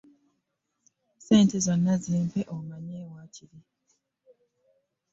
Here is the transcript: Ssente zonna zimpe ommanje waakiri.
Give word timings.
Ssente 1.17 1.57
zonna 1.65 1.93
zimpe 2.05 2.41
ommanje 2.55 2.99
waakiri. 3.11 3.57